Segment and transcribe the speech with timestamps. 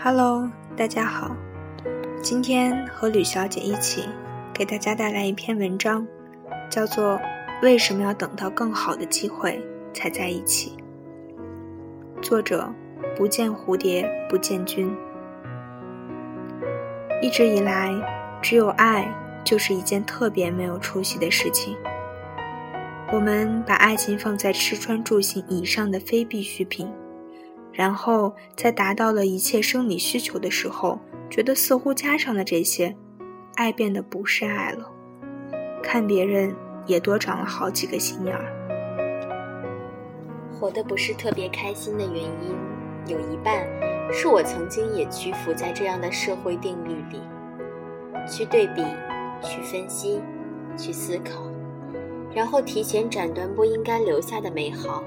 [0.00, 1.36] Hello，大家好，
[2.22, 4.08] 今天和吕小姐一起
[4.54, 6.06] 给大家带来一篇文章，
[6.70, 7.14] 叫做
[7.62, 9.60] 《为什么要等到更好的机会
[9.92, 10.76] 才在一起》。
[12.22, 12.72] 作者：
[13.16, 14.88] 不见蝴蝶不见君。
[17.20, 17.92] 一直以来，
[18.40, 19.12] 只有爱
[19.42, 21.76] 就是一件特别没有出息的事情。
[23.12, 26.88] 我们把爱情放在吃穿住行以上的非必需品。
[27.72, 30.98] 然后在达到了一切生理需求的时候，
[31.30, 32.96] 觉得似乎加上了这些，
[33.54, 34.90] 爱变得不是爱了。
[35.82, 36.54] 看别人
[36.86, 38.54] 也多长了好几个心眼儿。
[40.52, 42.56] 活得不是特别开心的原因，
[43.06, 43.64] 有一半
[44.12, 47.20] 是我曾经也屈服在这样的社会定律里，
[48.26, 48.82] 去对比，
[49.40, 50.20] 去分析，
[50.76, 51.48] 去思考，
[52.34, 55.04] 然后提前斩断不应该留下的美好。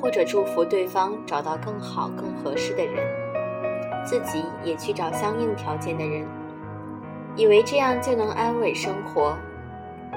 [0.00, 3.06] 或者祝福对方找到更好、更合适的人，
[4.04, 6.26] 自己也去找相应条件的人，
[7.36, 9.36] 以为这样就能安稳生活，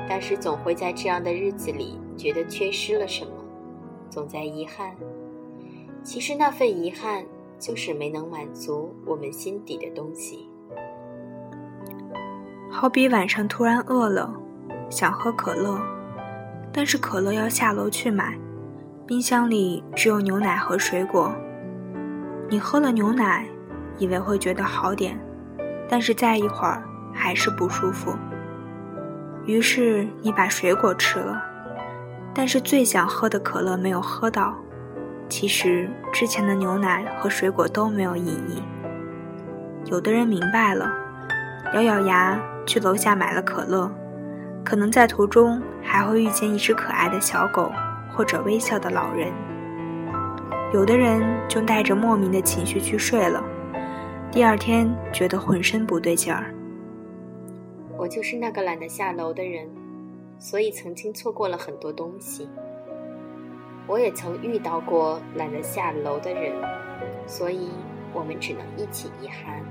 [0.09, 3.31] 但是总会在这样的日子里觉得缺失了什么，
[4.09, 4.95] 总在遗憾。
[6.03, 7.25] 其实那份遗憾
[7.59, 10.49] 就是没能满足我们心底的东西。
[12.69, 14.33] 好比晚上突然饿了，
[14.89, 15.79] 想喝可乐，
[16.73, 18.37] 但是可乐要下楼去买。
[19.07, 21.31] 冰箱里只有牛奶和水果，
[22.49, 23.45] 你喝了牛奶，
[23.99, 25.15] 以为会觉得好点，
[25.87, 26.81] 但是再一会儿
[27.13, 28.15] 还是不舒服。
[29.45, 31.39] 于是你把水果吃了，
[32.33, 34.55] 但是最想喝的可乐没有喝到。
[35.29, 38.63] 其实之前的牛奶和水果都没有意义。
[39.85, 40.91] 有的人明白了，
[41.75, 43.91] 咬咬牙去楼下买了可乐，
[44.63, 47.71] 可能在途中还会遇见一只可爱的小狗。
[48.15, 49.33] 或者微笑的老人，
[50.73, 53.43] 有的人就带着莫名的情绪去睡了，
[54.31, 56.53] 第二天觉得浑身不对劲儿。
[57.97, 59.67] 我就是那个懒得下楼的人，
[60.39, 62.47] 所以曾经错过了很多东西。
[63.85, 66.53] 我也曾遇到过懒得下楼的人，
[67.27, 67.69] 所以
[68.13, 69.61] 我们只能一起遗憾。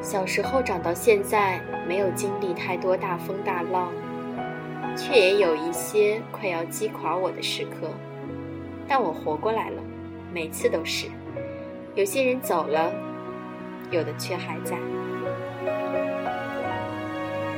[0.00, 3.92] 小时候长到现在，没有经历太多大风大浪。
[4.96, 7.88] 却也有一些快要击垮我的时刻，
[8.86, 9.82] 但我活过来了，
[10.32, 11.06] 每次都是。
[11.94, 12.92] 有些人走了，
[13.90, 14.76] 有的却还在。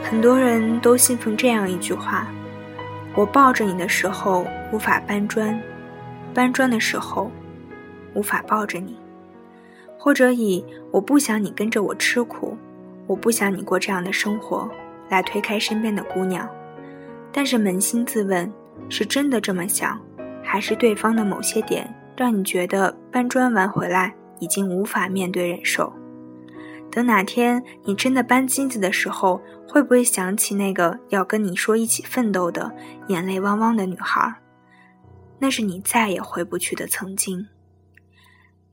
[0.02, 2.26] 很多人都信奉这样一句话：
[3.14, 5.60] 我抱着你的时候无法搬砖，
[6.32, 7.30] 搬砖的时候
[8.14, 8.96] 无法抱着你。
[9.98, 12.56] 或者以我不想你跟着我吃苦，
[13.06, 14.68] 我不想你过这样的生活，
[15.08, 16.46] 来推开身边的姑娘。
[17.36, 18.50] 但是扪心自问，
[18.88, 20.00] 是真的这么想，
[20.40, 25.92] 还是对方的某些点让你觉得搬砖完回来已经无法面对忍受？
[26.92, 32.72] 等哪天你真的搬金子的时候，会不会想起那个要跟你说一起奋斗的
[33.08, 34.36] 眼泪汪汪的女孩？
[35.40, 37.48] 那是你再也回不去的曾经，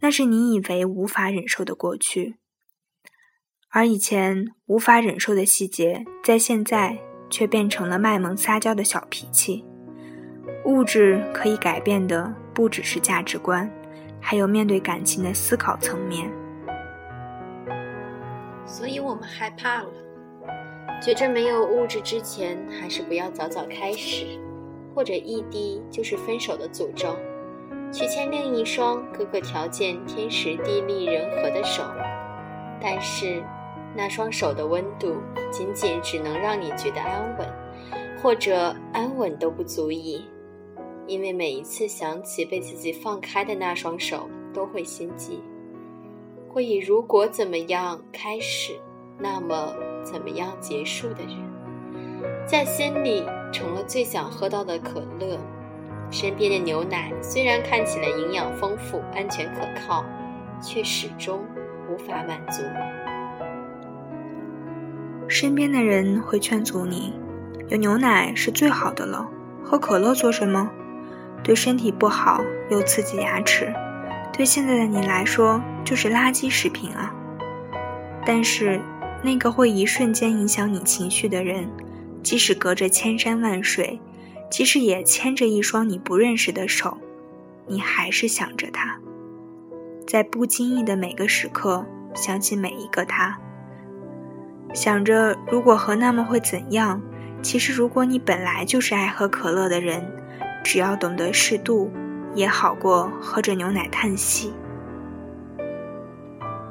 [0.01, 2.35] 那是你以为无法忍受的过去，
[3.71, 6.99] 而以前无法忍受的细节，在现在。
[7.31, 9.65] 却变成了卖萌撒娇的小脾气。
[10.65, 13.67] 物质可以改变的不只是价值观，
[14.19, 16.29] 还有面对感情的思考层面。
[18.63, 19.89] 所以我们害怕了，
[21.01, 24.25] 觉着没有物质之前，还是不要早早开始，
[24.93, 27.15] 或者异地就是分手的诅咒，
[27.91, 31.83] 去牵另一双各个条件天时地利人和的手。
[32.79, 33.41] 但是。
[33.95, 35.15] 那双手的温度，
[35.51, 37.47] 仅仅只能让你觉得安稳，
[38.21, 40.25] 或者安稳都不足以，
[41.07, 45.41] 因为每一次想起被自己放开的那双手，都会心悸，
[46.47, 48.79] 会以如果怎么样开始，
[49.17, 55.37] 那么怎么样结束的人，在心里成了最想喝到的可乐，
[56.09, 60.05] 身边的牛奶虽然看起来营养丰富、安全可靠，
[60.61, 61.43] 却始终
[61.89, 62.63] 无法满足。
[65.31, 67.13] 身边的人会劝阻你，
[67.69, 69.25] 有牛奶是最好的了，
[69.63, 70.69] 喝可乐做什么？
[71.41, 73.73] 对身体不好，又刺激牙齿，
[74.33, 77.15] 对现在的你来说就是垃圾食品啊。
[78.25, 78.81] 但是，
[79.23, 81.65] 那个会一瞬间影响你情绪的人，
[82.21, 84.01] 即使隔着千山万水，
[84.49, 86.97] 即使也牵着一双你不认识的手，
[87.67, 88.99] 你还是想着他，
[90.05, 93.39] 在不经意的每个时刻想起每一个他。
[94.73, 97.01] 想着，如果喝那么会怎样？
[97.41, 100.05] 其实，如果你本来就是爱喝可乐的人，
[100.63, 101.91] 只要懂得适度，
[102.35, 104.53] 也好过喝着牛奶叹息。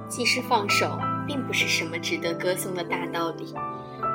[0.09, 3.53] 及时放手，并不是什么值得歌颂的大道理，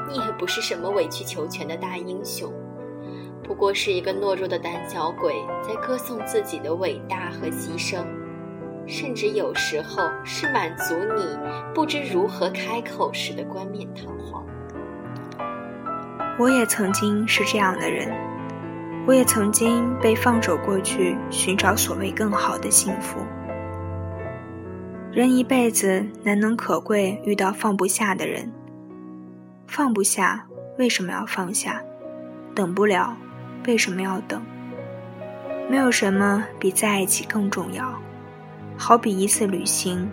[0.10, 2.52] 你也不是什么委曲求全的大英雄，
[3.44, 8.04] 不过是一个懦弱的胆小鬼在歌颂自己的伟大和牺牲，
[8.88, 11.38] 甚至有时候是满足你
[11.74, 14.46] 不知如何开口时的冠冕堂皇。
[16.38, 18.14] 我也曾经是这样的人，
[19.08, 23.20] 我也曾经被放手过去，寻找所谓更好的幸福。
[25.12, 28.52] 人一辈子难能可贵，遇到放不下的人。
[29.66, 30.46] 放不下，
[30.78, 31.82] 为什么要放下？
[32.54, 33.16] 等不了，
[33.66, 34.42] 为什么要等？
[35.70, 38.00] 没有什么比在一起更重要。
[38.78, 40.10] 好比一次旅行，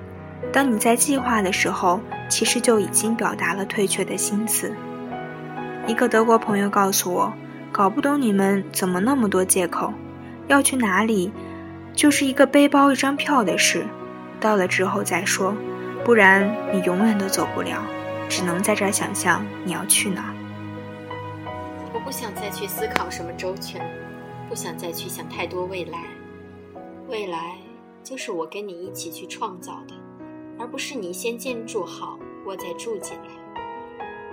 [0.53, 4.73] 当你在计划的时候，其实就已经表达了退却的心思。
[5.87, 7.32] 一个德国朋友告诉我，
[7.73, 9.93] 搞不懂你们怎么那么多借口，
[10.47, 11.32] 要去哪里，
[11.93, 13.85] 就是一个背包、一张票的事。
[14.41, 15.55] 到了之后再说，
[16.05, 17.82] 不然你永远都走不了，
[18.29, 20.32] 只能在这儿想象你要去哪。
[21.93, 23.81] 我不想再去思考什么周全，
[24.49, 25.99] 不想再去想太多未来。
[27.08, 27.56] 未来
[28.03, 29.95] 就是我跟你一起去创造的，
[30.59, 33.43] 而不是你先建筑好，我再住进来。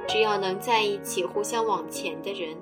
[0.08, 2.58] 只要能在一起，互相往前的人，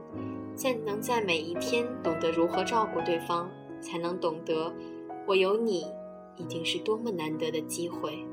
[0.54, 3.50] 在能在每一天懂得如何照顾对方，
[3.82, 4.74] 才能懂得
[5.26, 5.86] 我有你。
[6.40, 8.24] 一定是多么难得的机会，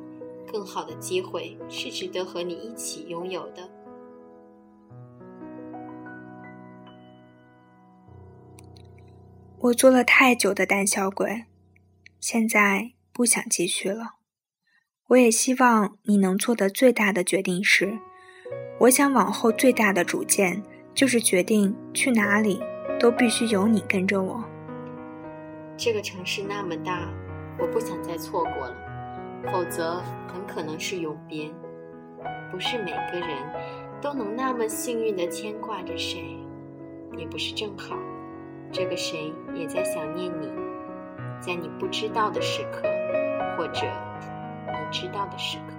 [0.52, 3.66] 更好的机会是值得和你一起拥有的。
[9.58, 11.44] 我做了太久的胆小鬼，
[12.26, 14.14] 现在不想继续了。
[15.08, 17.98] 我也希望你能做的最大的决定是，
[18.80, 20.62] 我想往后最大的主见
[20.94, 22.58] 就是决定去哪里
[22.98, 24.42] 都必须有你跟着我。
[25.76, 27.12] 这个城市那么大。
[27.58, 28.76] 我不想再错过了，
[29.52, 31.50] 否则很可能是永别。
[32.50, 33.36] 不是每个人
[34.00, 36.38] 都能那么幸运地牵挂着谁，
[37.18, 37.98] 也不是正好，
[38.72, 40.48] 这个谁也在想念你，
[41.40, 42.82] 在你不知道的时刻，
[43.56, 43.86] 或者
[44.66, 45.73] 你知道的时刻。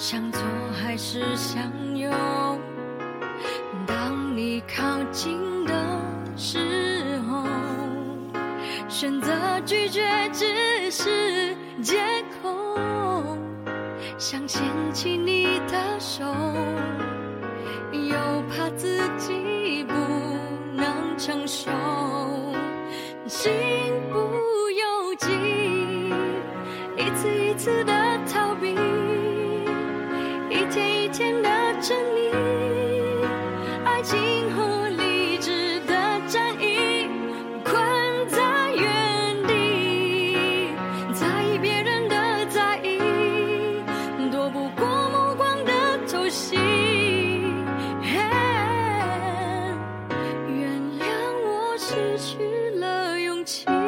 [0.00, 0.40] 向左
[0.72, 1.62] 还是向
[1.94, 2.10] 右。
[3.86, 4.82] 当你靠
[5.12, 5.74] 近的
[6.38, 7.44] 时候，
[8.88, 9.30] 选择
[9.66, 10.02] 拒绝
[10.32, 11.98] 只是借
[12.42, 13.36] 口。
[14.16, 16.24] 想牵起你的手，
[17.92, 18.16] 又
[18.48, 19.94] 怕自己不
[20.74, 21.69] 能承受，
[51.90, 53.79] 失去了勇气。